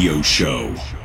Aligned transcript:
Radio 0.00 0.22
Show. 0.22 0.99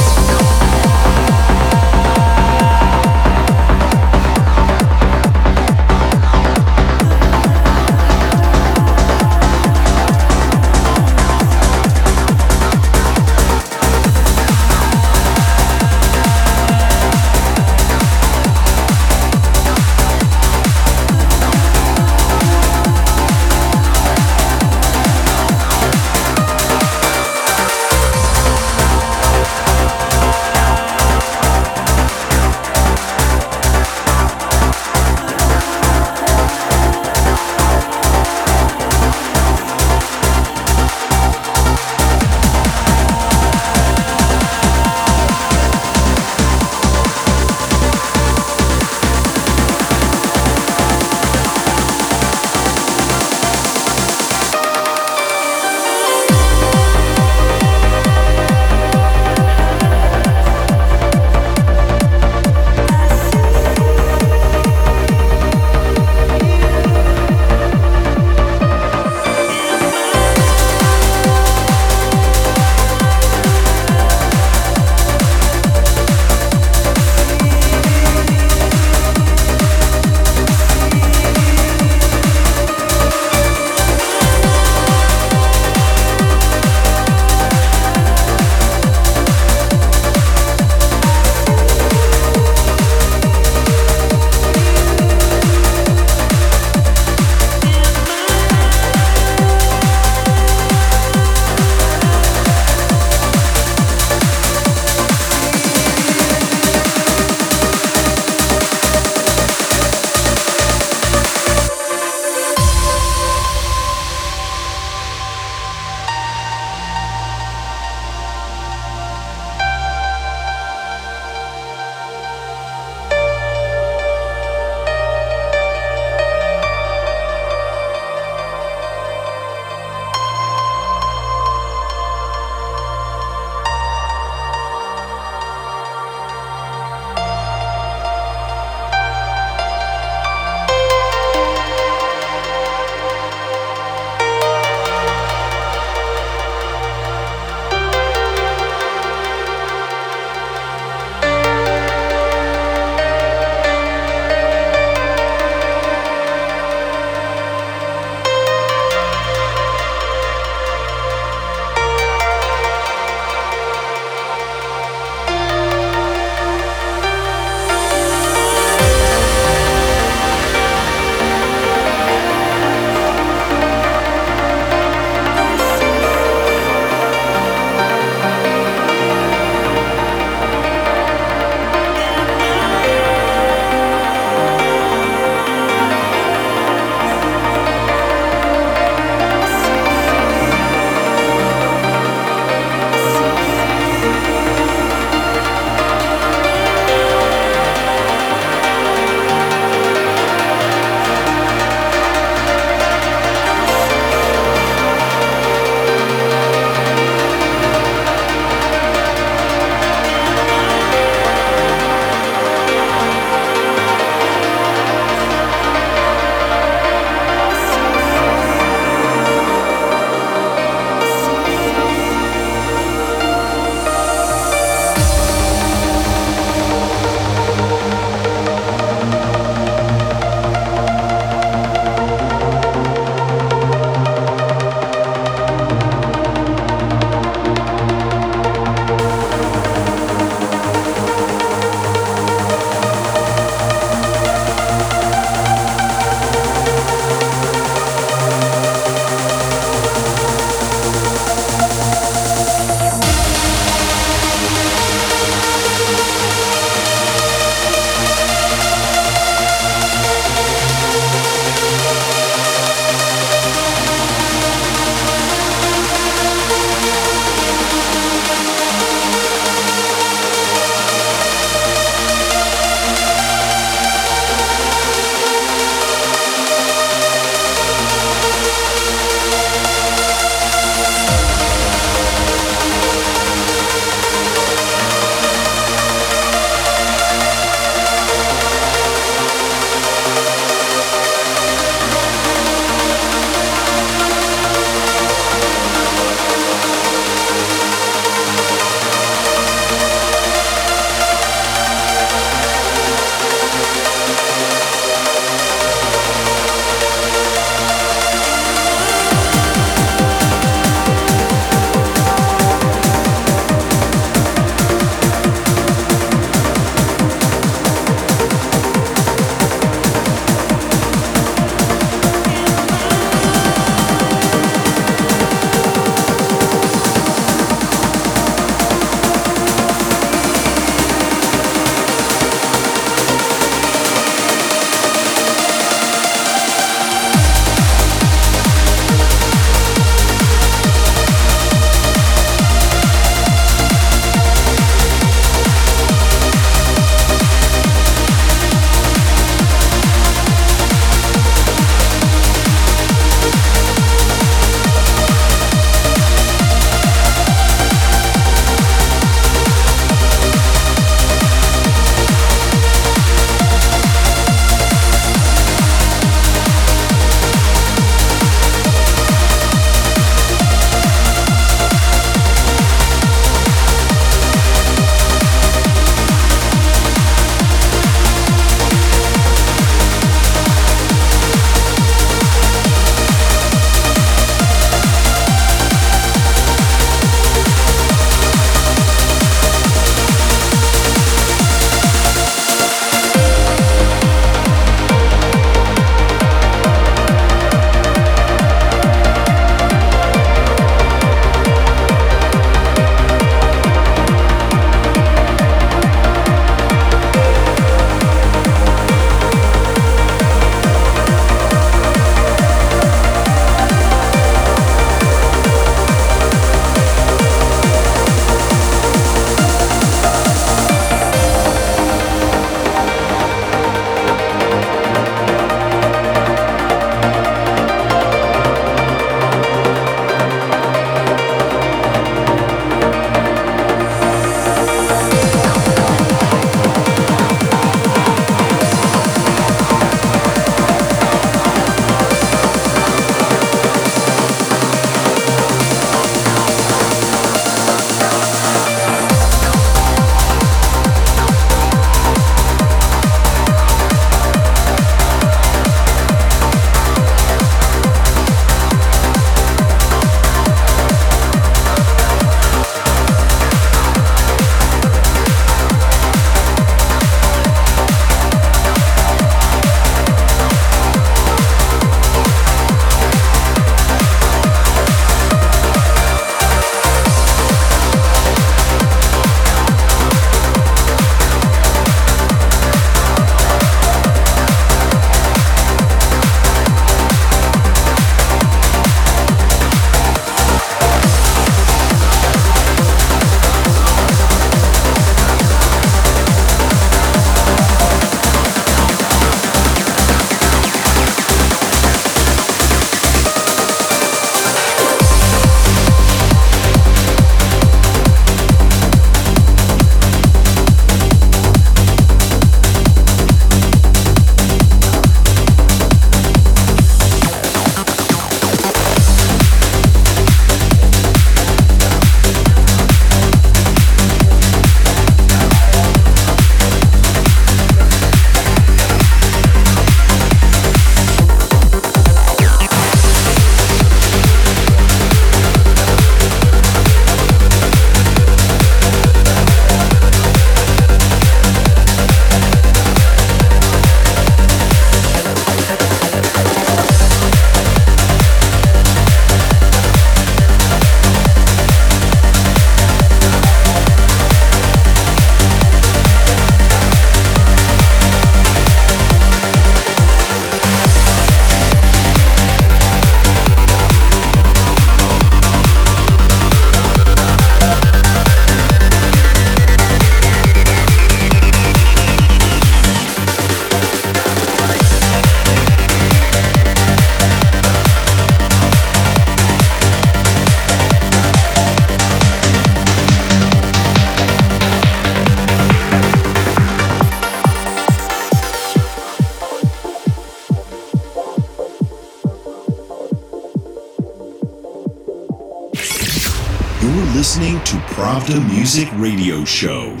Music 598.73 598.93
Radio 598.93 599.43
Show. 599.43 600.00